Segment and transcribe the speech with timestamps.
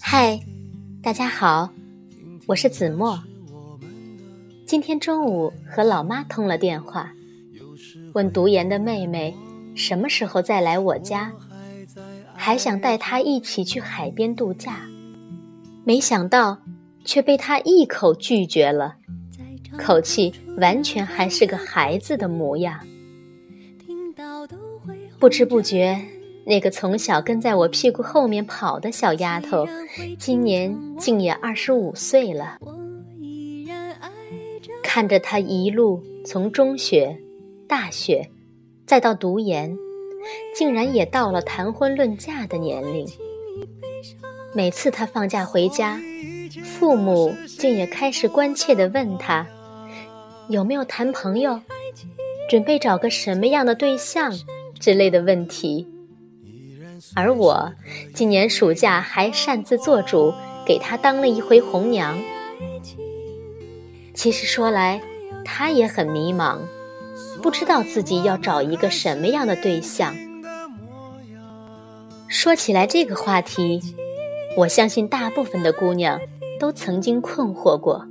[0.00, 0.40] 嗨，
[1.02, 1.70] 大家好，
[2.46, 3.22] 我是子墨。
[4.66, 7.12] 今天中午和老妈通了电话，
[8.12, 9.34] 问读研的妹妹
[9.74, 11.32] 什么时候再来我家，
[12.34, 14.88] 还想带她一起去海边度假，
[15.84, 16.58] 没想到
[17.04, 18.96] 却被她一口拒绝了，
[19.78, 22.80] 口气完全还是个孩子的模样。
[25.18, 26.00] 不知不觉，
[26.46, 29.66] 那个从小跟在我屁股后面跑的小丫头，
[30.18, 32.58] 今年竟也二十五岁了。
[34.82, 37.18] 看着她一路从中学、
[37.66, 38.30] 大学，
[38.86, 39.76] 再到读研，
[40.54, 43.06] 竟然也到了谈婚论嫁的年龄。
[44.54, 45.98] 每次她放假回家，
[46.62, 49.46] 父母竟也开始关切地问她，
[50.48, 51.60] 有没有谈朋友，
[52.48, 54.32] 准备找个什么样的对象。
[54.80, 55.86] 之类的问题，
[57.14, 57.72] 而我
[58.12, 60.34] 今年暑假还擅自做主
[60.66, 62.18] 给他当了一回红娘。
[64.14, 65.00] 其实说来，
[65.44, 66.58] 他也很迷茫，
[67.42, 70.14] 不知道自己要找一个什么样的对象。
[72.28, 73.80] 说起来这个话题，
[74.56, 76.20] 我相信大部分的姑娘
[76.58, 78.06] 都曾经困惑过，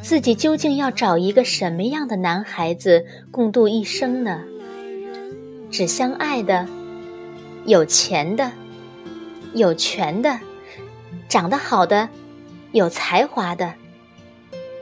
[0.00, 4.42] 自己究竟要找一个什么样的男孩子共度一生呢？
[5.70, 6.68] 只相爱的，
[7.66, 8.52] 有钱的，
[9.52, 10.38] 有权的，
[11.28, 12.08] 长得好的，
[12.70, 13.74] 有才华的，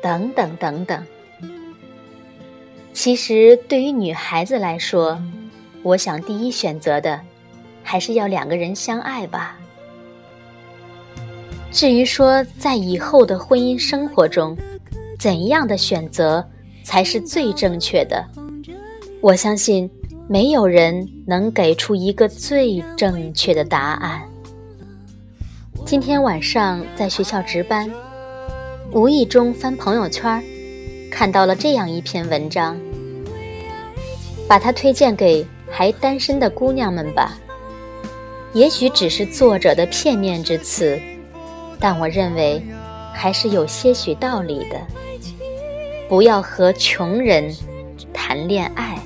[0.03, 1.03] 等等等等。
[2.93, 5.19] 其实对于女孩子来说，
[5.83, 7.19] 我想第一选择的，
[7.83, 9.59] 还是要两个人相爱吧。
[11.73, 14.55] 至于说在以后的婚姻生活中，
[15.19, 16.47] 怎样的选择
[16.85, 18.23] 才是最正确的，
[19.23, 19.91] 我相信。
[20.27, 24.23] 没有人能给出一个最正确的答案。
[25.85, 27.91] 今天晚上在学校值班，
[28.91, 30.43] 无意中翻朋友圈，
[31.11, 32.81] 看到了这样一篇文章，
[34.49, 37.39] 把它推荐给还单身的姑娘们吧。
[38.55, 40.99] 也许只是作者的片面之词，
[41.79, 42.63] 但我认为
[43.13, 44.81] 还是有些许道理的。
[46.09, 47.55] 不要和穷人
[48.11, 48.99] 谈恋爱。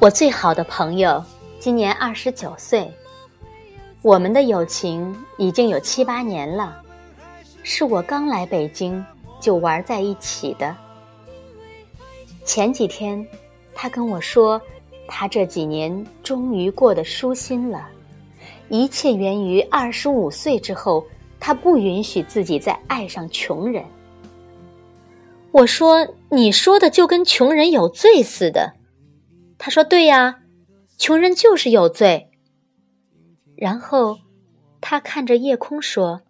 [0.00, 1.20] 我最好的朋友
[1.58, 2.88] 今年二十九岁，
[4.00, 6.80] 我们的友情已经有七八年了，
[7.64, 9.04] 是我刚来北京
[9.40, 10.72] 就玩在一起的。
[12.44, 13.26] 前几天，
[13.74, 14.60] 他跟我说，
[15.08, 17.88] 他这几年终于过得舒心了，
[18.68, 21.04] 一切源于二十五岁之后，
[21.40, 23.84] 他不允许自己再爱上穷人。
[25.50, 28.74] 我说：“你说的就跟穷人有罪似的。”
[29.58, 30.38] 他说：“对呀，
[30.96, 32.30] 穷人就是有罪。”
[33.56, 34.18] 然后，
[34.80, 36.22] 他看着夜空说：“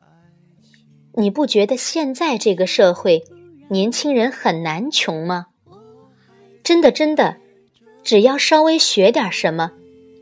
[1.17, 3.23] 你不觉得现在这个社会，
[3.69, 5.49] 年轻人很难穷吗？
[6.65, 7.37] 真的，真的，
[8.03, 9.73] 只要稍微学点什么，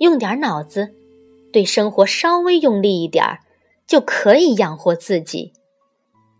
[0.00, 0.92] 用点脑子，
[1.52, 3.40] 对生活稍微用力一点儿，
[3.86, 5.52] 就可以养活自己。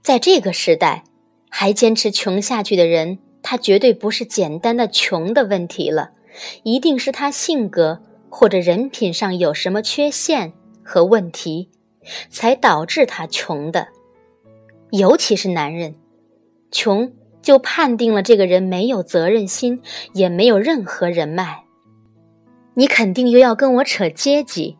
[0.02, 1.04] 在这个时代，
[1.48, 6.10] 还坚持穷下去的人，他绝对不是简单的穷的问题了。”
[6.62, 10.52] 一定是他性格或者人品上有什么缺陷
[10.82, 11.70] 和问题，
[12.28, 13.88] 才导致他穷的。
[14.90, 15.94] 尤其是男人，
[16.70, 19.80] 穷就判定了这个人没有责任心，
[20.12, 21.64] 也没有任何人脉。
[22.74, 24.76] 你肯定又要跟我扯阶级，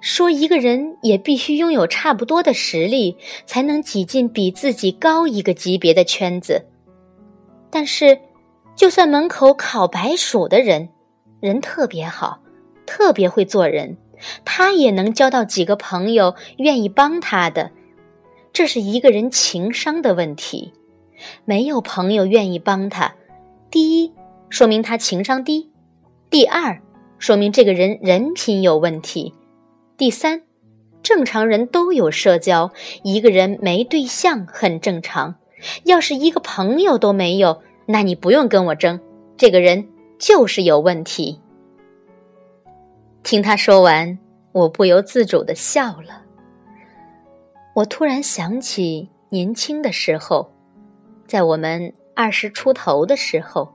[0.00, 6.66] 说一个人也必须拥有差不多的实力，才能挤进比自己高一个级别的圈子。
[7.70, 8.18] 但是，
[8.76, 10.88] 就算门口烤白薯的人。
[11.40, 12.40] 人特别好，
[12.86, 13.96] 特别会做人，
[14.44, 17.70] 他也能交到几个朋友愿意帮他的。
[18.52, 20.72] 这是一个人情商的问题。
[21.44, 23.14] 没有朋友愿意帮他，
[23.70, 24.12] 第一
[24.48, 25.70] 说明他情商低，
[26.30, 26.80] 第二
[27.18, 29.34] 说明这个人人品有问题，
[29.96, 30.42] 第三，
[31.02, 32.70] 正常人都有社交，
[33.02, 35.34] 一个人没对象很正常。
[35.82, 39.00] 要是一个朋友都没有，那你不用跟我争，
[39.36, 39.88] 这个人。
[40.18, 41.40] 就是有问题。
[43.22, 44.18] 听他说完，
[44.52, 46.24] 我不由自主的笑了。
[47.74, 50.50] 我突然想起年轻的时候，
[51.26, 53.72] 在我们二十出头的时候，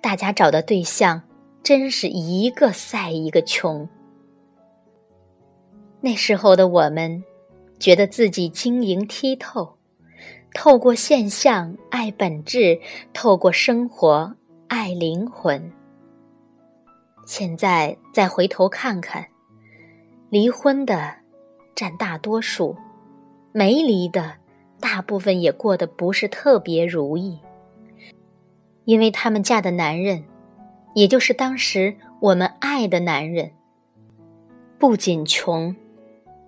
[0.00, 1.22] 大家找的对象
[1.62, 3.88] 真是一个赛一个穷。
[6.00, 7.22] 那时候的我们，
[7.78, 9.76] 觉得自己晶莹剔透，
[10.54, 12.80] 透过现象爱本质，
[13.12, 14.34] 透过生活。
[14.74, 15.70] 爱灵魂，
[17.26, 19.26] 现在再回头看看，
[20.30, 21.14] 离婚的
[21.74, 22.74] 占大多数，
[23.52, 24.32] 没离的
[24.80, 27.38] 大部分也过得不是特别如意，
[28.86, 30.24] 因为他们嫁的男人，
[30.94, 33.52] 也就是当时我们爱的男人，
[34.78, 35.76] 不仅穷，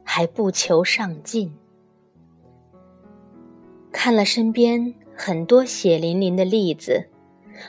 [0.02, 1.54] 还不求上进。
[3.92, 7.10] 看了身边很多血淋淋的例子。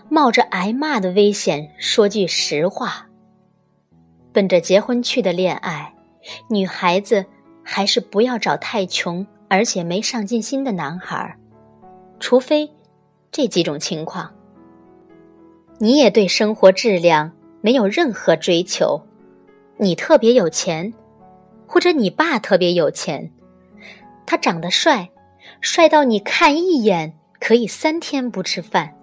[0.10, 3.08] 冒着挨骂的危险，说句实话。
[4.32, 5.94] 奔着结婚去的恋爱，
[6.50, 7.26] 女孩子
[7.64, 11.38] 还是不要找太穷而且没上进心的男孩，
[12.20, 12.70] 除非
[13.32, 14.34] 这几种情况。
[15.78, 17.31] 你也对生活质量
[17.62, 19.02] 没有任何追求，
[19.78, 20.94] 你特别有钱，
[21.68, 23.31] 或者你爸特别有钱，
[24.26, 25.10] 他长得帅，
[25.62, 28.96] 帅到你看一眼可以三天不吃饭。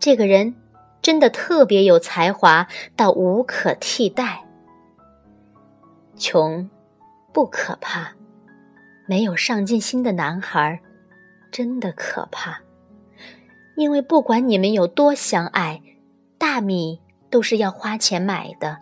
[0.00, 0.54] 这个人
[1.02, 2.66] 真的特别有才华，
[2.96, 4.42] 到无可替代。
[6.16, 6.68] 穷
[7.32, 8.12] 不可怕，
[9.06, 10.80] 没有上进心的男孩
[11.52, 12.60] 真的可怕。
[13.76, 15.82] 因为不管你们有多相爱，
[16.38, 17.00] 大米
[17.30, 18.78] 都是要花钱买的。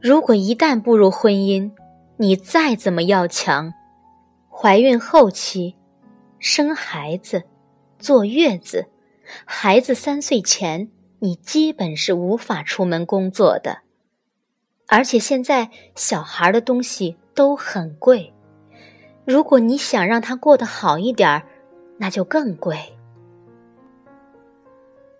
[0.00, 1.70] 如果一旦步入婚姻，
[2.16, 3.72] 你再怎么要强，
[4.50, 5.76] 怀孕后期、
[6.38, 7.42] 生孩子、
[7.98, 8.86] 坐月子。
[9.44, 13.78] 孩子三岁前，你基本是无法出门工作的，
[14.86, 18.32] 而且现在小孩的东西都很贵。
[19.24, 21.42] 如果你想让他过得好一点，
[21.98, 22.78] 那就更贵。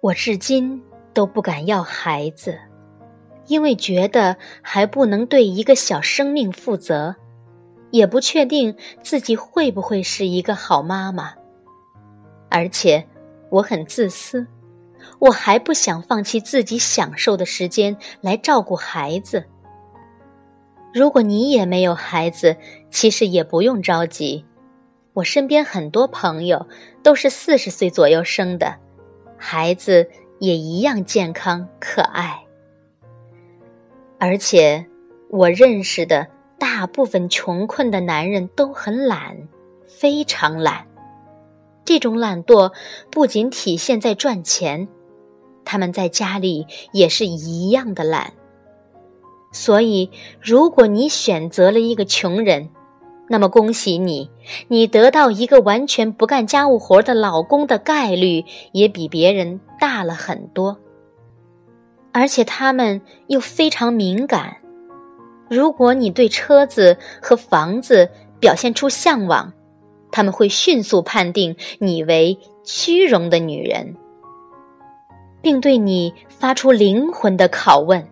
[0.00, 0.82] 我至今
[1.12, 2.58] 都不敢要孩子，
[3.46, 7.16] 因为觉得还不能对一个小生命负责，
[7.90, 11.34] 也不确定自己会不会是一个好妈妈，
[12.48, 13.04] 而且。
[13.56, 14.46] 我很自私，
[15.18, 19.44] 我还不想放弃自己享受的时间来照顾孩子。
[20.92, 22.56] 如果你也没有孩子，
[22.90, 24.44] 其实也不用着急。
[25.14, 26.66] 我身边很多朋友
[27.02, 28.76] 都是四十岁左右生的，
[29.38, 30.06] 孩子
[30.38, 32.38] 也一样健康可爱。
[34.18, 34.86] 而且，
[35.30, 36.26] 我认识的
[36.58, 39.48] 大部分穷困的男人都很懒，
[39.86, 40.86] 非常懒。
[41.86, 42.72] 这种懒惰
[43.10, 44.88] 不仅体现在赚钱，
[45.64, 48.34] 他们在家里也是一样的懒。
[49.52, 50.10] 所以，
[50.42, 52.68] 如果你选择了一个穷人，
[53.28, 54.28] 那么恭喜你，
[54.68, 60.76] 你得到一个完全不干家务活的老公的概率也比别人大了很多。
[62.12, 64.56] 而且他们又非常敏感，
[65.48, 68.10] 如果你对车子和房子
[68.40, 69.52] 表现出向往。
[70.16, 73.94] 他们会迅速判定你为虚荣的女人，
[75.42, 78.08] 并对你发出灵魂的拷问：“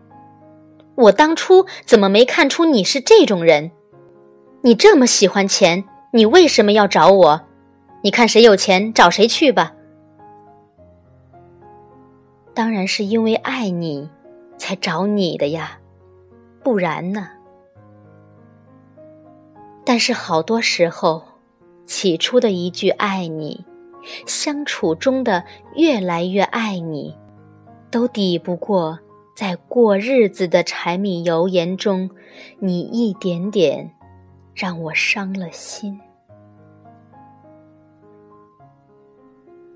[0.96, 3.70] 我当初怎么没看出你是这种人？
[4.60, 7.40] 你这么喜欢钱，你为什么要找我？
[8.02, 9.72] 你看谁有钱找谁去吧。”
[12.52, 14.10] 当然是因为爱你，
[14.58, 15.78] 才找你的呀，
[16.62, 17.30] 不然呢？
[19.86, 21.22] 但是好多时候。
[21.86, 23.64] 起初的一句“爱你”，
[24.26, 25.44] 相处中的
[25.76, 27.16] 越来越爱你，
[27.90, 28.98] 都抵不过
[29.36, 32.10] 在过日子的柴米油盐中，
[32.58, 33.90] 你一点点
[34.54, 36.00] 让我伤了心。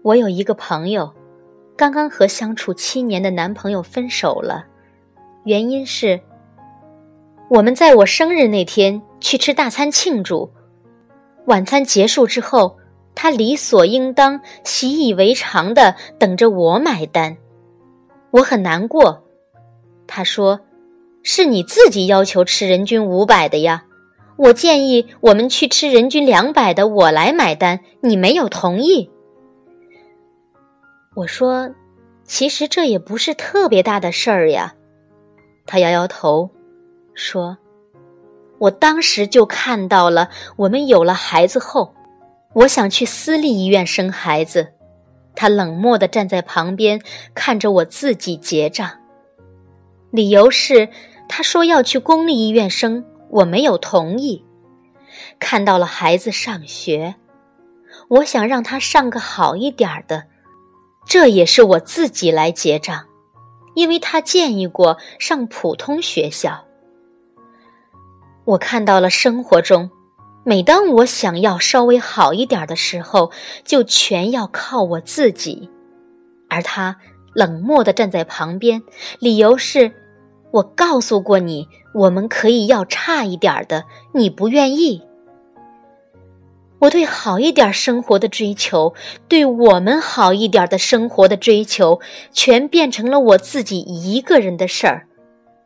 [0.02, 1.12] 我有一个朋友，
[1.76, 4.66] 刚刚和相处七年的男朋友分手了，
[5.44, 6.20] 原因是
[7.50, 10.50] 我们在我生日那天去吃大餐庆祝。
[11.48, 12.76] 晚餐结束之后，
[13.14, 17.38] 他理所应当、习以为常的等着我买单，
[18.30, 19.24] 我很难过。
[20.06, 20.60] 他说
[21.24, 23.86] ：“是你自己要求吃人均五百的呀，
[24.36, 29.10] 我建议我们去吃人均两百的，我来买单，你没有同意。”
[31.16, 31.70] 我说
[32.24, 34.74] ：“其实这也不是特别大的事儿呀。”
[35.64, 36.50] 他摇摇头，
[37.14, 37.56] 说。
[38.58, 41.94] 我当时就看到了，我们有了孩子后，
[42.54, 44.72] 我想去私立医院生孩子。
[45.34, 47.00] 他冷漠地站在旁边，
[47.34, 48.90] 看着我自己结账。
[50.10, 50.88] 理由是
[51.28, 54.44] 他说要去公立医院生，我没有同意。
[55.38, 57.14] 看到了孩子上学，
[58.08, 60.24] 我想让他上个好一点的，
[61.06, 63.04] 这也是我自己来结账，
[63.74, 66.64] 因为他建议过上普通学校。
[68.48, 69.90] 我看到了生活中，
[70.42, 73.30] 每当我想要稍微好一点的时候，
[73.62, 75.68] 就全要靠我自己，
[76.48, 76.96] 而他
[77.34, 78.82] 冷漠的站在旁边，
[79.18, 79.92] 理由是，
[80.50, 85.02] 我告诉过你，我们可以要差一点的，你不愿意。
[86.78, 88.94] 我对好一点生活的追求，
[89.28, 92.00] 对我们好一点的生活的追求，
[92.32, 95.06] 全变成了我自己一个人的事儿，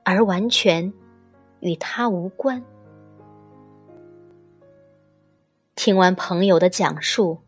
[0.05, 0.93] 而完全
[1.63, 2.63] 与他无关。
[5.77, 7.39] 听完朋友的讲述，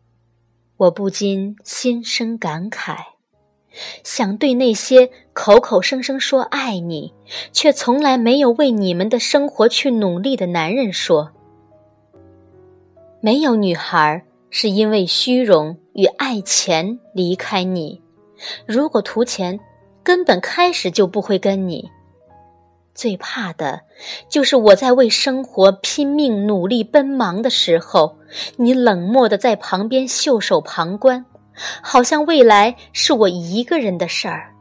[0.77, 2.97] 我不禁心生感慨，
[4.03, 7.13] 想对那些口口声声说爱你，
[7.51, 11.31] 却从来没有为你们的生活去努力的男人说。
[13.19, 18.01] 没有女孩是因为虚荣与爱钱离开你。
[18.65, 19.59] 如果图钱，
[20.03, 21.89] 根本开始就不会跟你。
[22.95, 23.81] 最怕的，
[24.29, 28.17] 就是我在为生活拼命努力奔忙的时候，
[28.55, 31.25] 你冷漠的在旁边袖手旁观，
[31.83, 34.55] 好像未来是我一个人的事儿。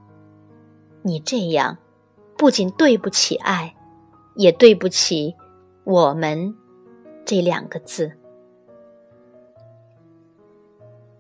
[1.03, 1.79] 你这样，
[2.37, 3.73] 不仅对不起爱，
[4.35, 5.37] 也对不起
[5.85, 6.55] 我们
[7.25, 8.11] 这两个字。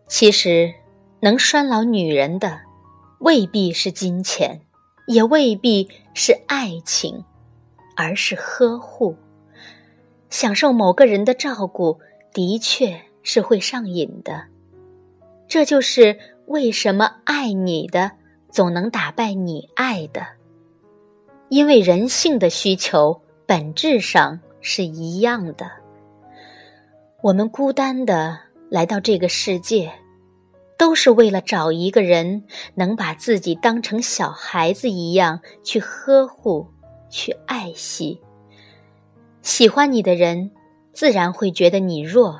[0.08, 0.74] 其实，
[1.20, 2.60] 能拴牢女人的，
[3.20, 4.63] 未必是金钱，
[5.06, 7.24] 也未必是爱情，
[7.96, 9.16] 而是呵护。
[10.30, 11.98] 享受某个人的照顾，
[12.32, 14.44] 的确是会上瘾的。
[15.46, 18.10] 这就是为什么爱你的
[18.50, 20.26] 总能打败你爱的，
[21.48, 25.70] 因为人性的需求本质上是一样的。
[27.22, 28.38] 我们孤单的。
[28.70, 29.92] 来到这个世界，
[30.84, 36.66] 都是为了找一个人能把自己当成小孩子一样去呵护、
[37.08, 38.20] 去爱惜。
[39.40, 40.50] 喜欢你的人，
[40.92, 42.38] 自然会觉得你弱，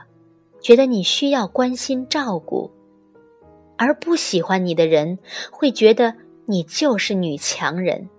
[0.60, 2.70] 觉得你需要关心照顾；
[3.78, 5.18] 而不喜欢你的人，
[5.50, 8.10] 会觉得你就是女强人，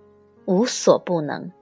[0.46, 1.52] 无所不能。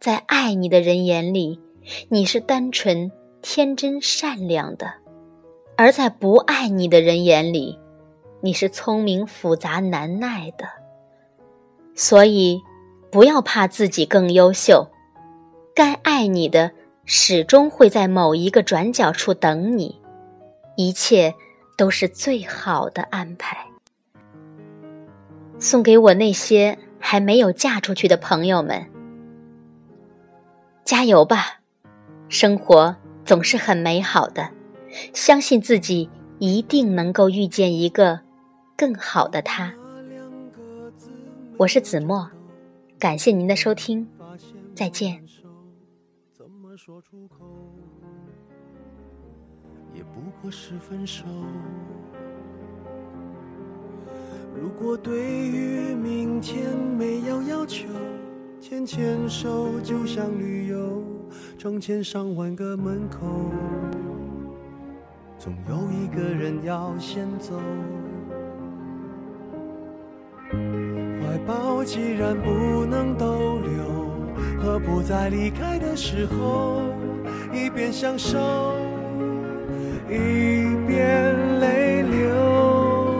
[0.00, 1.60] 在爱你的人眼里，
[2.08, 3.12] 你是单纯、
[3.42, 4.99] 天真、善良的。
[5.80, 7.78] 而在不爱你的人眼里，
[8.42, 10.68] 你是聪明、复杂、难耐的。
[11.94, 12.60] 所以，
[13.10, 14.88] 不要怕自己更优秀，
[15.74, 16.70] 该爱你的
[17.06, 19.98] 始终会在某一个转角处等你，
[20.76, 21.34] 一切
[21.78, 23.56] 都是最好的安排。
[25.58, 28.84] 送给我那些还没有嫁出去的朋友们，
[30.84, 31.60] 加油吧！
[32.28, 32.94] 生活
[33.24, 34.46] 总是很美好的。
[35.12, 38.20] 相信自己一定能够遇见一个
[38.76, 39.74] 更好的他。
[41.56, 42.30] 我是子墨，
[42.98, 44.08] 感谢您的收听，
[44.74, 45.22] 再见。
[46.32, 47.44] 怎么说出口？
[49.94, 51.24] 也不过是分手
[54.54, 57.88] 如果对于明天没有要求，
[58.60, 61.02] 牵牵手就像旅游，
[61.58, 63.50] 成千上万个门口。
[65.42, 67.58] 总有一个人要先走，
[70.52, 74.12] 怀抱既然不能逗留，
[74.62, 76.82] 何不在离开的时候，
[77.54, 78.38] 一边享受，
[80.10, 83.14] 一边泪流？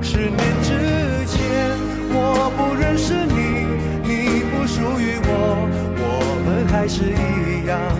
[0.00, 1.76] 十年之前，
[2.08, 3.66] 我不认识你，
[4.08, 5.68] 你不属于我，
[6.00, 6.02] 我
[6.46, 7.99] 们还是一样。